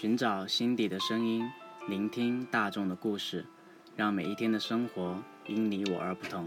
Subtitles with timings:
[0.00, 1.50] 寻找心底的声音，
[1.88, 3.44] 聆听大众的故事，
[3.96, 6.46] 让每一天的生活因你我而不同。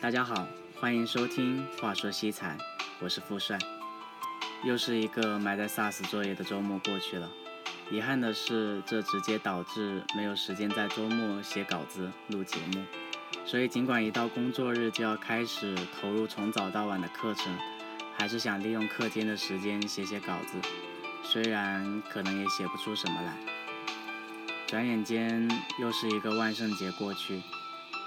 [0.00, 0.46] 大家好，
[0.78, 2.56] 欢迎收听《话说西财》，
[3.00, 3.58] 我是富帅。
[4.62, 7.28] 又是一个埋在 SARS 作业的周末过去了，
[7.90, 12.84] 遗憾的是，这直接导致没有时间在周末写稿子、录节目。
[13.44, 17.52] 所以，尽管一到工作日就要开始投入从早到晚的课程，
[18.16, 20.56] 还是想利用课间的时间写写稿子。
[21.28, 23.36] 虽然可能也写不出什么来，
[24.68, 25.46] 转眼间
[25.78, 27.42] 又是一个万圣节过去，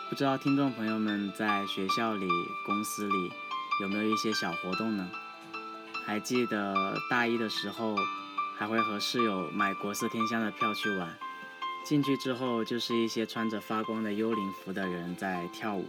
[0.10, 2.26] 不知道听众朋友们在学校里、
[2.66, 3.32] 公司里
[3.82, 5.08] 有没有一些小活动呢？
[6.06, 7.94] 还记得大一的时候，
[8.58, 11.14] 还会和室友买国色天香的票去玩，
[11.86, 15.86] 进去之后就是一些穿着发光的幽灵服的人在跳舞，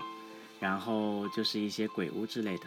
[0.59, 2.67] 然后就是一些鬼屋之类的。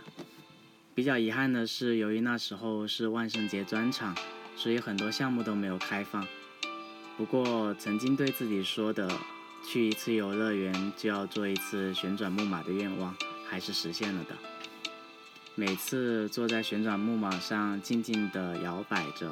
[0.95, 4.15] 比较遗憾的是，由于那时候是万圣节专场。
[4.55, 6.25] 所以很多项目都没有开放。
[7.17, 9.07] 不过曾经对自己说的
[9.63, 13.15] 去一次游乐园就要坐一次旋转木马的愿望，
[13.47, 14.35] 还是实现了的。
[15.55, 19.31] 每次坐在旋转木马上静静地摇摆着，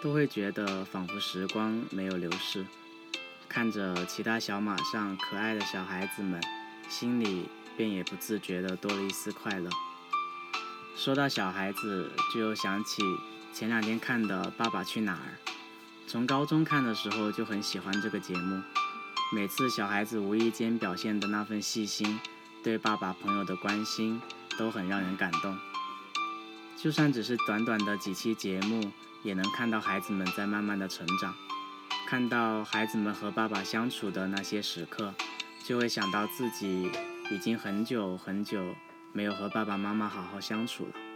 [0.00, 2.64] 都会觉得仿佛时光没有流逝。
[3.48, 6.40] 看着其他小马上可爱的小孩子们，
[6.88, 7.44] 心里
[7.76, 9.68] 便也不自觉地多了一丝快乐。
[10.96, 13.02] 说到小孩子，就又想起。
[13.52, 15.36] 前两天看的《爸爸去哪儿》，
[16.06, 18.62] 从高中看的时候就很喜欢这个节目。
[19.34, 22.18] 每次小孩子无意间表现的那份细心，
[22.62, 24.20] 对爸爸朋友的关心，
[24.56, 25.56] 都很让人感动。
[26.76, 28.90] 就算只是短短的几期节目，
[29.22, 31.34] 也能看到孩子们在慢慢的成长，
[32.08, 35.12] 看到孩子们和爸爸相处的那些时刻，
[35.64, 36.90] 就会想到自己
[37.30, 38.74] 已经很久很久
[39.12, 41.09] 没有和爸爸妈妈好好相处了。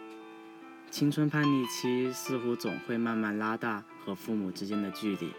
[0.94, 5.32] 青春叛逆期似乎总会慢慢拉大和父母之间的距离，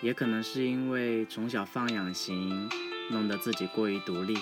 [0.00, 2.68] 也可能是因为从小放养型，
[3.08, 4.36] 弄得自己过于独立。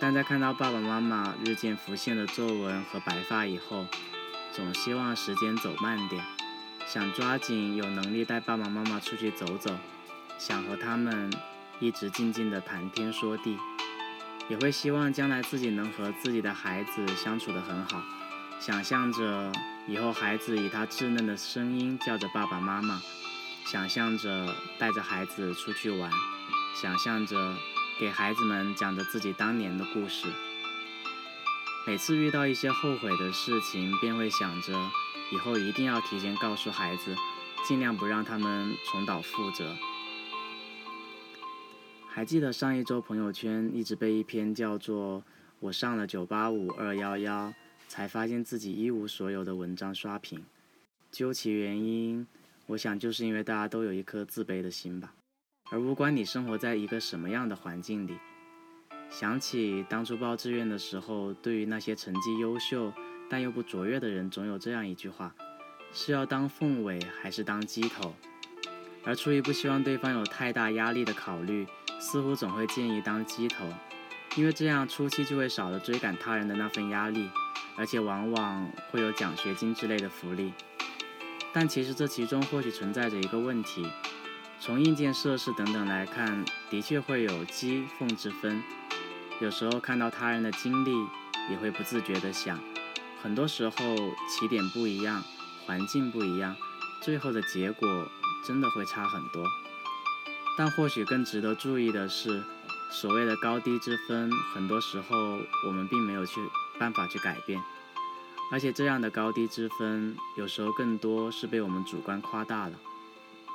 [0.00, 3.86] 但在看到爸爸妈妈日渐浮现的皱纹和白发以后，
[4.52, 6.24] 总希望时间走慢点，
[6.84, 9.70] 想抓紧有能力带爸爸妈妈出去走走，
[10.38, 11.32] 想和他们
[11.78, 13.56] 一直静静的谈天说地，
[14.48, 18.02] 也会希望将来自己能和自己的孩子相处得很好。
[18.58, 19.52] 想象着
[19.86, 23.00] 以后孩子以他稚嫩的声音叫着爸爸妈妈，
[23.64, 26.10] 想象着带着孩子出去玩，
[26.74, 27.54] 想象着
[28.00, 30.26] 给孩子们讲着自己当年的故事。
[31.86, 34.72] 每次遇到一些后悔的事情，便会想着
[35.30, 37.14] 以后一定要提前告诉孩子，
[37.64, 39.76] 尽量不让他们重蹈覆辙。
[42.08, 45.22] 还记得上一周朋友圈一直被一篇叫做
[45.60, 47.52] “我上了九八五二幺幺”。
[47.88, 50.44] 才发现自己一无所有的文章刷屏，
[51.10, 52.26] 究其原因，
[52.66, 55.14] 我想就是因为大家都有一颗自卑的心吧。
[55.70, 58.14] 而不管你生活在一个什么样的环境里，
[59.10, 62.92] 想起当初报志愿的时候，对于那些成绩优秀
[63.28, 65.34] 但又不卓越的人，总有这样一句话：
[65.92, 68.14] 是要当凤尾还是当鸡头？
[69.04, 71.66] 而出于不希望对方有太大压力的考虑，
[72.00, 73.64] 似乎总会建议当鸡头，
[74.36, 77.30] 因为这样初期就会少了追赶他人的那份压力。
[77.76, 80.52] 而且往往会有奖学金之类的福利，
[81.52, 83.86] 但其实这其中或许存在着一个问题。
[84.58, 88.62] 从硬件设施等等来看，的确会有鸡凤之分。
[89.38, 90.90] 有时候看到他人的经历，
[91.50, 92.58] 也会不自觉地想，
[93.22, 93.74] 很多时候
[94.30, 95.22] 起点不一样，
[95.66, 96.56] 环境不一样，
[97.02, 98.08] 最后的结果
[98.46, 99.44] 真的会差很多。
[100.56, 102.42] 但或许更值得注意的是，
[102.90, 105.16] 所谓的高低之分，很多时候
[105.66, 106.40] 我们并没有去。
[106.78, 107.58] 办法去改变，
[108.52, 112.78] 而且这样的高低之分，有时候更多是被我们主观夸大了。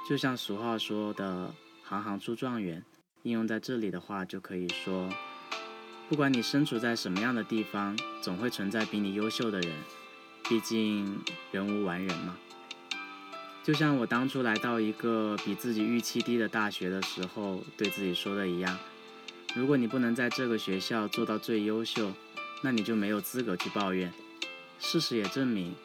[0.10, 1.54] 就像俗话说的
[1.86, 2.84] “行行出状元”，
[3.22, 5.08] 应用在这里的话，就可以说：
[6.10, 9.72] 不管你身处在什么样的地方，总会存在比你优秀的人。
[10.50, 12.36] 毕竟人无完人嘛。
[13.62, 18.76] 就像我当初来到一个比自己预期低的大学的时候，对自己说的一样：
[19.54, 22.14] 如果你不能在这个学校做到最优秀，
[22.62, 24.14] 那你就没有资格去抱怨。
[24.80, 25.76] 事实也证明，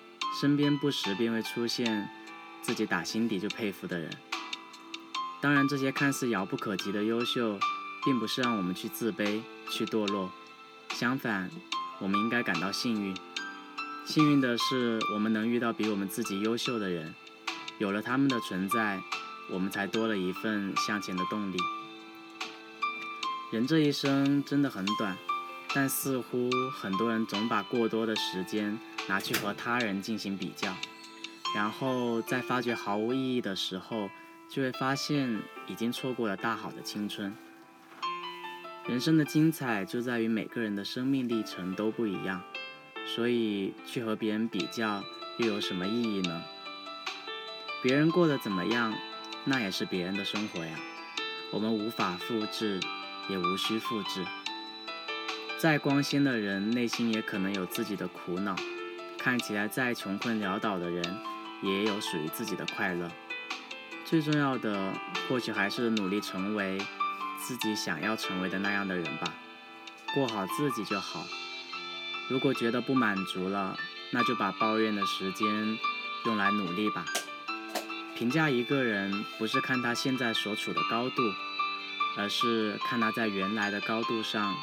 [0.40, 2.08] 身边不时便会出现
[2.62, 4.10] 自己打心底就佩服的人。
[5.40, 7.58] 当然，这些看似遥不可及的优秀，
[8.04, 10.30] 并不是让我们去自卑、去堕落。
[10.94, 11.50] 相反，
[11.98, 13.16] 我们应该感到幸运。
[14.06, 17.12] 幸运的是，我们能遇到比我们自己优秀的人，
[17.78, 19.02] 有了他们的存在，
[19.50, 21.58] 我们才多了一份向前的动力。
[23.52, 25.16] 人这一生真的很短。
[25.75, 28.78] 但似乎很多人总把过多的时间
[29.08, 30.75] 拿去和他人进行比较，
[31.54, 34.08] 然后在发觉毫无意义的时候，
[34.48, 37.34] 就会发现已经错过了大好的青春。
[38.87, 42.40] 人生的精彩就在于每个人的生命历程都不一样，
[43.04, 45.04] 所以去和别人比较
[45.38, 46.42] 又有什么意义呢？
[47.82, 48.94] 别人过得怎么样，
[49.44, 50.78] 那也是别人的生活呀，
[51.52, 52.81] 我们无法复制，
[53.28, 54.25] 也无需复制。
[55.58, 58.55] 再光鲜的人，内心也可能有自己的苦恼；
[59.19, 61.19] 看起来再穷困潦倒的人，
[61.62, 63.11] 也有属于自己的快乐。
[64.05, 64.93] 最重要的，
[65.28, 66.78] 或许还是努力成为
[67.43, 69.32] 自己想要成为的那样的人吧，
[70.14, 71.26] 过好自己就好。
[72.28, 73.76] 如果觉得不满足了，
[74.12, 75.78] 那就把抱怨的时间
[76.26, 77.05] 用来努力吧。
[78.14, 81.23] 评价一个人，不是看他现在所处的高度，
[82.16, 84.54] 而是看他在原来的高度上。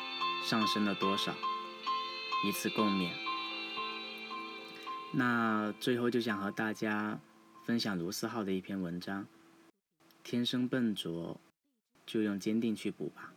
[0.46, 1.34] 上升了多少？
[2.46, 3.10] 一次共勉。
[5.14, 7.18] 那最后就想和大家
[7.66, 9.26] 分享卢思浩的一篇文章：
[10.22, 11.40] 天生笨拙，
[12.06, 13.32] 就用坚定去补吧。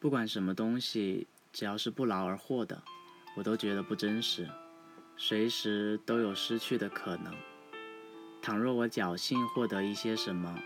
[0.00, 2.82] 不管什么东西，只要是不劳而获的，
[3.36, 4.50] 我都觉得不真实，
[5.16, 7.32] 随时都有失去的可能。
[8.42, 10.60] 倘若我侥幸获得一些什么，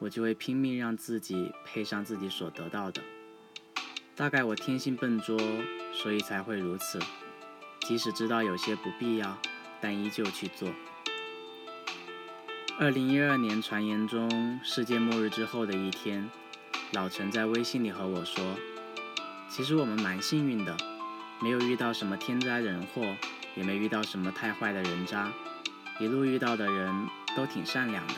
[0.00, 3.00] 我就会拼命让自己配上自己所得到的。
[4.16, 5.38] 大概我天性笨拙，
[5.92, 6.98] 所以才会如此。
[7.82, 9.38] 即使知道有些不必要，
[9.80, 10.68] 但依旧去做。
[12.78, 16.30] 二零一二年传言中世界末日之后的一天，
[16.92, 18.56] 老陈在微信里和我说
[19.50, 20.74] ：“其实我们蛮幸运的，
[21.42, 23.16] 没有遇到什么天灾人祸，
[23.54, 25.30] 也没遇到什么太坏的人渣，
[25.98, 27.06] 一路遇到的人
[27.36, 28.14] 都挺善良的。”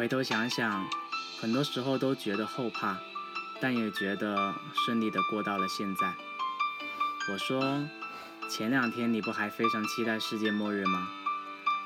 [0.00, 0.88] 回头想想，
[1.42, 2.96] 很多时候都觉得后怕，
[3.60, 6.14] 但也觉得顺利的过到了现在。
[7.30, 7.86] 我说，
[8.48, 11.06] 前两天你不还非常期待世界末日吗？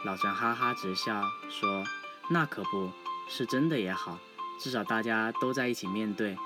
[0.05, 1.84] 老陈哈哈直笑说
[2.31, 2.93] ：“那可不
[3.28, 4.20] 是真的也好，
[4.60, 6.38] 至少大家都在一起面对。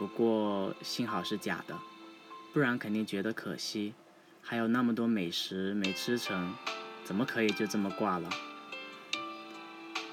[0.00, 1.78] 不过幸好是假的，
[2.52, 3.94] 不然肯定觉得可惜。
[4.42, 6.52] 还有那么多美食没吃成，
[7.04, 8.28] 怎么可以就这么挂了？”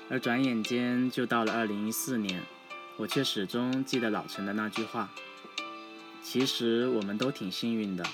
[0.10, 2.44] 而转眼间就到了二零一四年，
[2.98, 5.10] 我却始终记得老陈的那句话。
[6.22, 8.06] 其实我们都挺幸运的，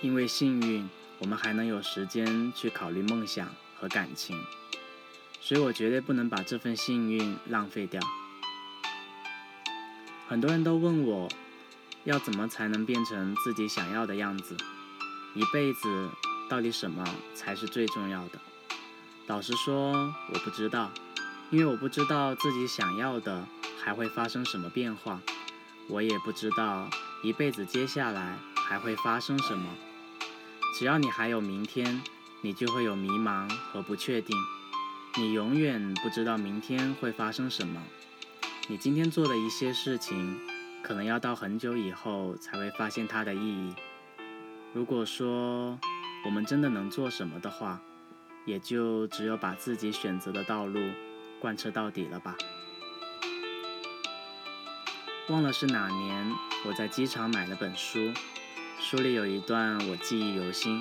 [0.00, 0.88] 因为幸运，
[1.18, 3.48] 我们还能有时间去考虑梦想
[3.78, 4.38] 和感情，
[5.40, 8.00] 所以我绝对不能把这份幸运浪费掉。
[10.28, 11.28] 很多人都问我，
[12.04, 14.56] 要怎么才能变成自己想要的样子？
[15.34, 16.10] 一辈子
[16.50, 17.04] 到底什么
[17.34, 18.40] 才是最重要的？
[19.28, 19.92] 老实说，
[20.32, 20.88] 我不知道，
[21.50, 23.44] 因为我不知道自己想要的
[23.82, 25.20] 还会发生什么变化，
[25.88, 26.88] 我也不知道
[27.24, 29.68] 一辈子接下来还会发生什么。
[30.78, 32.02] 只要你还有明天，
[32.40, 34.36] 你就会有迷茫和不确定，
[35.16, 37.82] 你永远不知道明天会发生什么。
[38.68, 40.38] 你今天做的一些事情，
[40.84, 43.74] 可能要到很久以后才会发现它的意义。
[44.72, 45.76] 如果说
[46.24, 47.80] 我们真的能做什么的话，
[48.46, 50.80] 也就只有把自己选择的道路
[51.40, 52.34] 贯彻到底了吧。
[55.28, 56.32] 忘了是哪年，
[56.64, 58.12] 我在机场买了本书，
[58.78, 60.80] 书里有一段我记忆犹新，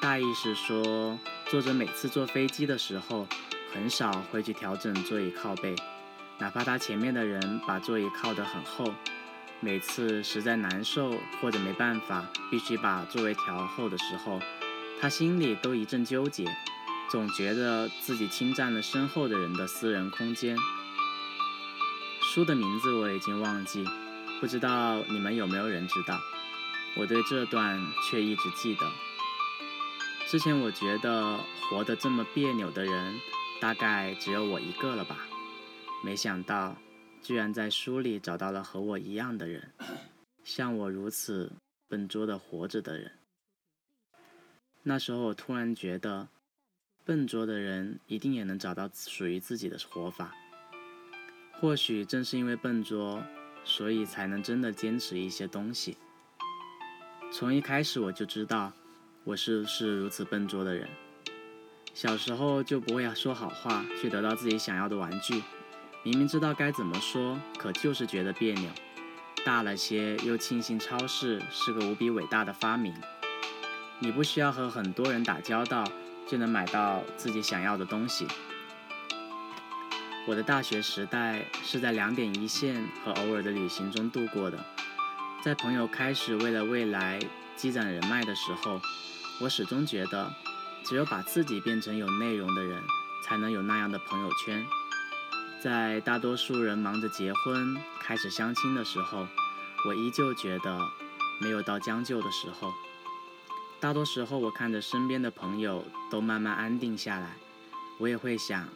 [0.00, 1.18] 大意是说，
[1.50, 3.28] 作者每次坐飞机的时候，
[3.74, 5.76] 很少会去调整座椅靠背，
[6.38, 8.94] 哪怕他前面的人把座椅靠得很厚，
[9.60, 14.40] 每次实在难受或者没办法必须把座位调后的时候，
[14.98, 16.46] 他心里都一阵纠结。
[17.14, 20.58] 总觉得自己侵占了身后的人的私人空间。
[22.20, 23.84] 书的名字我已经忘记，
[24.40, 26.18] 不知道你们有没有人知道？
[26.96, 28.90] 我对这段却一直记得。
[30.26, 31.38] 之前我觉得
[31.70, 33.14] 活得这么别扭的人，
[33.60, 35.18] 大概只有我一个了吧？
[36.02, 36.76] 没想到，
[37.22, 39.72] 居然在书里找到了和我一样的人，
[40.42, 41.52] 像我如此
[41.86, 43.12] 笨拙的活着的人。
[44.82, 46.26] 那时候我突然觉得。
[47.04, 50.32] 笨拙的人一定也能找到属于自己的活法。
[51.60, 53.22] 或许正是因为笨拙，
[53.62, 55.98] 所以才能真的坚持一些东西。
[57.30, 58.72] 从一开始我就知道
[59.24, 60.88] 我是是如此笨拙的人。
[61.92, 65.42] 小时候就不会说好话去得到自己想要的玩具，
[66.02, 68.70] 明明知道该怎么说，可就是觉得别扭。
[69.44, 72.94] 大了些又庆幸超市是个无比伟大的发明，
[73.98, 75.84] 你不需要和很多人打交道。
[76.26, 78.26] 就能买到自己想要的东西。
[80.26, 84.64] 我的大学时代是在两点一线和偶尔的旅行中度过的。
[85.42, 87.20] 在朋友开始为了未来
[87.56, 88.80] 积攒人脉的时候，
[89.40, 90.32] 我始终觉得
[90.82, 92.82] 只有把自己变成有内容的人，
[93.22, 94.64] 才能有那样的朋友圈。
[95.62, 99.26] 在大多数人忙着结婚、开始相亲的时候，
[99.86, 100.78] 我依旧觉得
[101.40, 102.72] 没有到将就的时候。
[103.80, 107.36] 大多时候，我看着身边的朋友都慢慢安定下来，
[107.98, 108.68] 我也会想，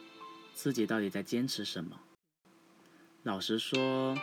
[0.53, 1.99] 自己到底在坚持什么？
[3.23, 4.15] 老实说，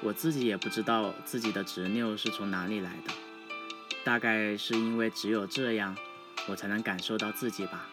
[0.00, 3.12] 我自己也不知道自己的执拗是从哪里来的。
[4.04, 5.94] 大概是因为只有这样，
[6.48, 7.88] 我才能感受到自己吧。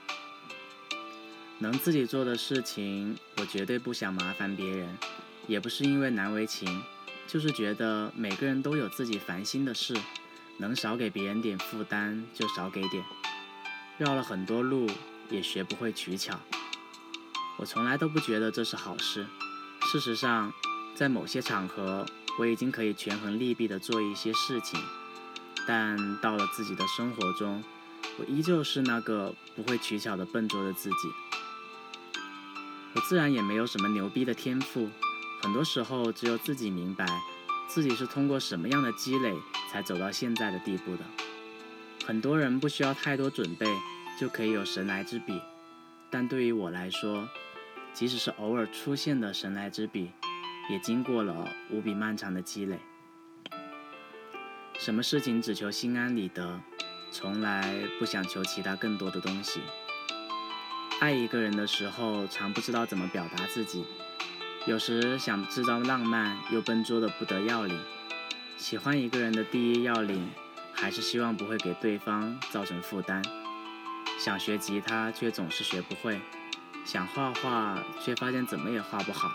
[1.60, 4.98] 能自己做的事情，我绝对不想麻烦别人，
[5.46, 6.82] 也不是因为难为情，
[7.28, 9.94] 就是觉得每个人都有自己烦心的事，
[10.60, 13.04] 能少给别人点负担就少给点。
[13.98, 14.88] 绕了很多路，
[15.30, 16.40] 也学不会取巧。
[17.58, 19.26] 我从来都不觉得这是好事。
[19.92, 20.54] 事实上，
[20.96, 22.06] 在某些场合，
[22.38, 24.80] 我已经可以权衡利弊的做一些事情。
[25.66, 27.64] 但到了自己的生活中，
[28.18, 30.96] 我依旧是那个不会取巧的笨拙的自己。
[32.96, 34.90] 我自然也没有什么牛逼的天赋，
[35.42, 37.06] 很多时候只有自己明白，
[37.70, 39.32] 自己是通过什么样的积累
[39.72, 41.04] 才走到现在的地步的。
[42.06, 43.68] 很多人不需要太多准备
[44.20, 45.40] 就可以有神来之笔，
[46.10, 47.30] 但对于我来说，
[47.94, 50.12] 即使是偶尔出现的神来之笔，
[50.72, 52.80] 也经过了无比漫长的积累。
[54.80, 56.60] 什么事情只求心安理得，
[57.12, 59.60] 从来不想求其他更多的东西。
[61.00, 63.86] 爱一个人的时候，常不知道怎么表达自己，
[64.70, 67.76] 有时想制造浪漫，又笨拙的不得要领。
[68.56, 70.30] 喜欢一个人的第一要领，
[70.72, 73.20] 还是希望不会给对方造成负担。
[74.20, 76.20] 想学吉他，却总是学不会；
[76.86, 79.32] 想画画，却发现怎么也画不好。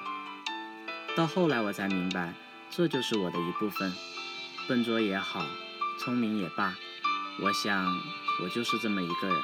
[1.16, 2.32] 到后来我才明白，
[2.70, 3.92] 这就是我的一部分。
[4.68, 5.44] 笨拙也好，
[5.98, 6.76] 聪明也罢，
[7.42, 7.84] 我想
[8.40, 9.36] 我就是这么一个人。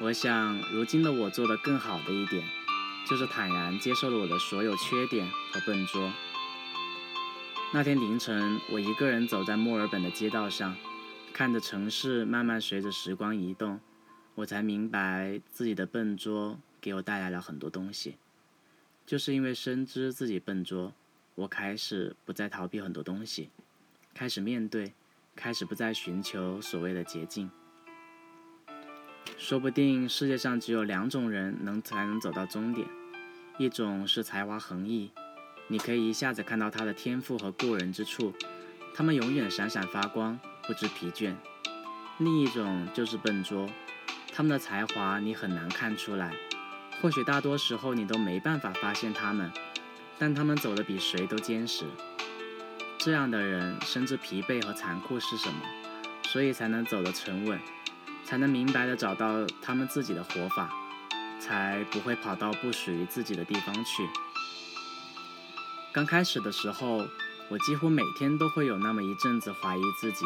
[0.00, 2.42] 我想如今的我做得更好的一点，
[3.10, 6.12] 就是坦然接受了我的所有缺点和笨拙。
[7.74, 10.76] 那天凌晨，我一个人走在墨尔本的街道上，
[11.32, 13.80] 看着城市慢慢随着时光移动，
[14.36, 18.16] 我才明白自己的笨拙给我带来了很多东西。
[19.04, 20.92] 就是因为深知自己笨拙。
[21.34, 23.48] 我开始不再逃避很多东西，
[24.14, 24.92] 开始面对，
[25.34, 27.50] 开始不再寻求所谓的捷径。
[29.38, 32.86] 说不定世界上只有两种人能才能走到终点，
[33.58, 35.10] 一种是才华横溢，
[35.68, 38.32] 你可以一下子看到他的天赋和过人之处，
[38.94, 41.34] 他们永远闪闪发光，不知疲倦；
[42.18, 43.68] 另一种就是笨拙，
[44.32, 46.32] 他们的才华你很难看出来，
[47.00, 49.50] 或许大多时候你都没办法发现他们。
[50.18, 51.86] 但他们走得比谁都坚实，
[52.98, 55.60] 这样的人深知疲惫和残酷是什么，
[56.24, 57.58] 所以才能走得沉稳，
[58.22, 60.70] 才能明白的找到他们自己的活法，
[61.40, 64.08] 才不会跑到不属于自己的地方去。
[65.92, 67.04] 刚开始的时候，
[67.48, 70.24] 我几乎每天都会有那么一阵子怀疑自己，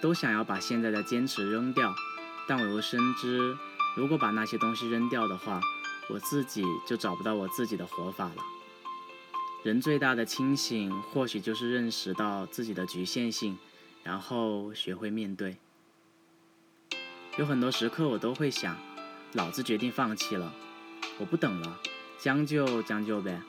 [0.00, 1.94] 都想要把现在的坚持扔掉，
[2.46, 3.54] 但我又深知，
[3.94, 5.60] 如果把那些东西扔掉的话，
[6.08, 8.36] 我自己就找不到我自己的活法了。
[9.62, 13.58] 人最大的清醒，或许就是认识到自己的局限性，
[14.02, 15.58] 然后学会面对。
[17.36, 18.74] 有很多时刻，我都会想，
[19.32, 20.52] 老子决定放弃了，
[21.18, 21.78] 我不等了，
[22.18, 23.40] 将就将就呗。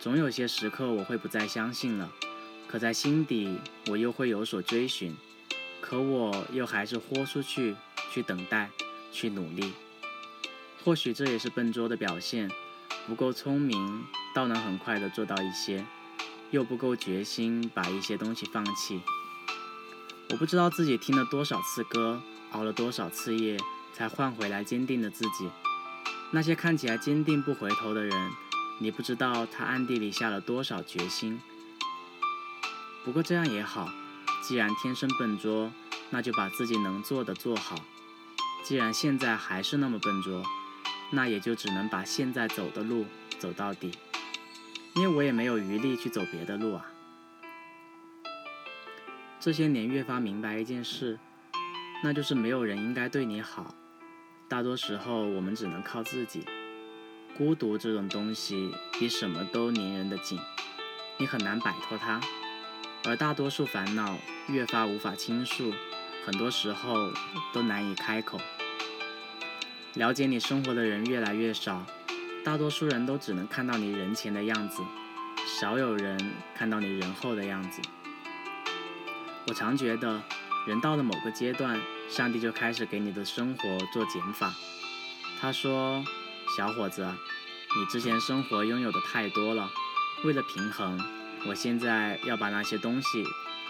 [0.00, 2.10] 总有些时刻，我会不再相信了，
[2.66, 5.16] 可在心底，我又会有所追寻，
[5.80, 7.76] 可我又还是豁出去，
[8.10, 8.70] 去等待，
[9.12, 9.72] 去努力。
[10.84, 12.50] 或许这也是笨拙的表现，
[13.06, 14.04] 不够聪明。
[14.34, 15.86] 倒能很快的做到一些，
[16.50, 19.00] 又不够决心把一些东西放弃。
[20.30, 23.56] 我不知道自己听了多少次歌，熬了多少次夜，
[23.94, 25.48] 才换回来坚定的自己。
[26.32, 28.30] 那些看起来坚定不回头的人，
[28.80, 31.40] 你不知道他暗地里下了多少决心。
[33.04, 33.88] 不过这样也好，
[34.42, 35.70] 既然天生笨拙，
[36.10, 37.76] 那就把自己能做的做好。
[38.64, 40.42] 既然现在还是那么笨拙，
[41.10, 43.06] 那也就只能把现在走的路
[43.38, 43.92] 走到底。
[44.96, 46.86] 因为我也没有余力去走别的路啊。
[49.38, 51.18] 这些年越发明白一件事，
[52.02, 53.74] 那就是没有人应该对你好。
[54.54, 56.46] 大多时候我们只能靠自己。
[57.36, 60.38] 孤独这种东西比什么都粘人的紧，
[61.18, 62.20] 你很难摆脱它。
[63.04, 65.72] 而大多数烦恼越发无法倾诉，
[66.24, 66.94] 很多时候
[67.52, 68.38] 都难以开口。
[69.94, 71.84] 了解你生活的人越来越少。
[72.44, 74.82] 大多数人都只能看到你人前的样子，
[75.60, 76.16] 少有人
[76.54, 77.82] 看到你人后的样子。
[79.48, 80.22] 我常觉得，
[80.68, 81.76] 人到了某个阶段，
[82.08, 84.54] 上帝就开始给你的生活做减法。
[85.40, 86.04] 他说
[86.56, 87.12] ：“小伙子，
[87.76, 89.68] 你之前生活拥有的太多了，
[90.24, 91.00] 为了平衡，
[91.46, 93.24] 我现在要把那些东西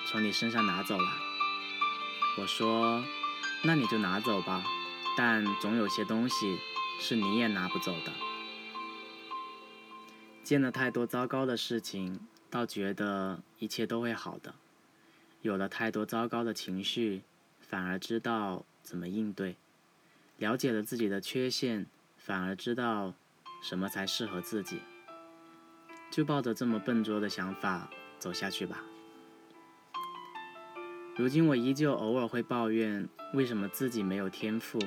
[0.06, 1.08] 从你身上拿走了。”
[2.36, 3.02] 我说
[3.64, 4.62] ：“那你就拿走吧，
[5.16, 6.58] 但总有些东西
[7.00, 8.12] 是你也拿不走的。”
[10.44, 14.52] 见了太多糟糕的事情，倒觉得一切都会好的；
[15.40, 17.22] 有了太多糟糕的情绪，
[17.74, 19.56] 反而知道怎么应对；
[20.38, 23.14] 了解了自己的缺陷，反而知道
[23.64, 24.78] 什么才适合自己。
[26.08, 27.90] 就抱着这么笨拙的想法
[28.20, 28.84] 走下去吧。
[31.16, 34.78] 如今我依旧偶尔会抱怨为什么自己没有天赋，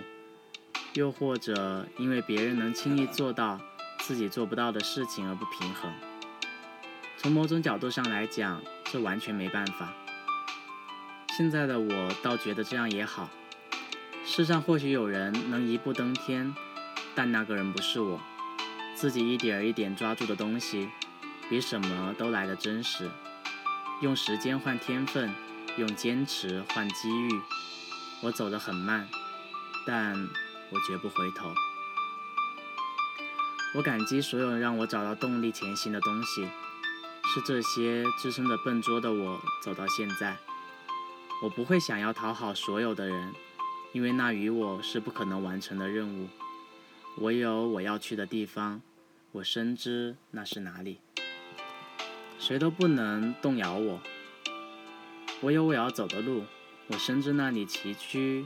[0.94, 3.60] 又或者因为别人能轻易做到。
[4.00, 5.92] 自己做不到的事情而不平衡，
[7.18, 9.94] 从某种角度上来讲，这完全没办法。
[11.38, 13.30] 现在的我倒觉得这样也好。
[14.26, 16.52] 世上或许有人能一步登天，
[17.14, 18.20] 但那个人不是我。
[18.96, 20.90] 自己一点一点抓住的东西，
[21.48, 23.12] 比什么都来得真实。
[24.02, 25.32] 用时间换天分，
[25.78, 27.30] 用坚持换机遇。
[28.24, 29.08] 我走得很慢，
[29.86, 30.16] 但
[30.72, 31.54] 我绝不回头。
[33.76, 36.48] 我感激所有让我找到动力前行的东西，
[37.32, 40.36] 是这些支撑着笨拙的我走到现在。
[41.40, 43.34] 我不会想要讨好所有的人，
[43.94, 46.28] 因为那与我是不可能完成的任务。
[47.20, 48.82] 我有我要去的地方，
[49.32, 51.00] 我深知那是哪里，
[52.40, 54.02] 谁都不能动摇我。
[55.42, 56.44] 我有我要走的路，
[56.88, 58.44] 我深知那里崎岖，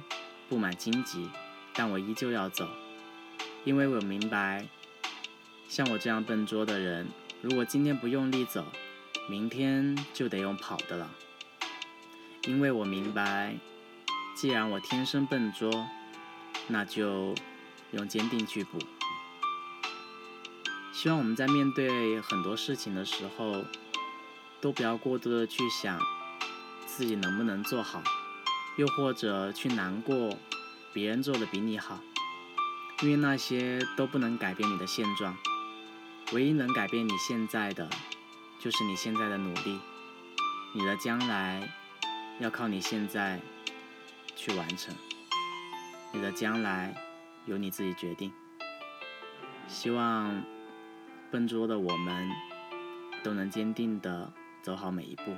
[0.50, 1.30] 布满荆棘，
[1.74, 2.68] 但我依旧要走，
[3.64, 4.68] 因为我明白。
[5.70, 7.08] 像我这样笨拙的人，
[7.42, 8.66] 如果今天不用力走，
[9.30, 11.10] 明天就得用跑的了。
[12.48, 13.56] 因为我明白，
[14.36, 15.88] 既然我天生笨拙，
[16.68, 17.36] 那就
[17.92, 18.80] 用坚定去补。
[20.92, 23.64] 希望我们在面对很多事情的时候，
[24.60, 26.00] 都不要过多的去想
[26.88, 28.02] 自己能不能做好，
[28.78, 30.38] 又或者去难过
[30.94, 32.00] 别人做的比你好，
[33.02, 35.38] 因为那些都不能改变你的现状。
[36.34, 37.90] 唯一能改变你现在的，
[38.60, 39.80] 就是你现在的努力。
[40.74, 41.70] 你的将来
[42.42, 43.40] 要靠你现在
[44.36, 44.96] 去完成。
[46.12, 46.92] 你的将来
[47.46, 48.34] 由你自己决定。
[49.68, 50.44] 希望
[51.30, 52.30] 笨拙的我们
[53.24, 55.36] 都能坚定的走好每一步。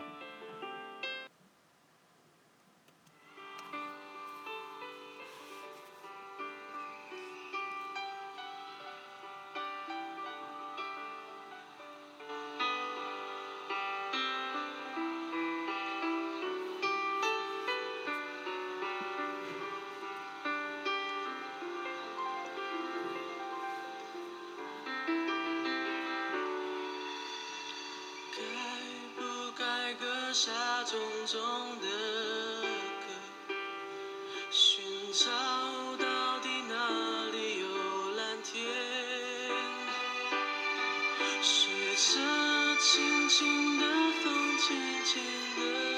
[30.34, 30.52] 下
[30.86, 31.39] 重重
[31.80, 31.88] 的
[33.06, 33.54] 歌，
[34.50, 35.30] 寻找
[35.98, 37.67] 到底哪里有
[38.15, 38.65] 蓝天？
[41.39, 43.86] 随着轻轻的
[44.24, 45.22] 风，轻轻
[45.56, 45.92] 的